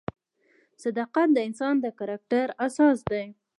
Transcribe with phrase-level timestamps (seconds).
[0.83, 3.25] صداقت د انسان د کرکټر اساس دی.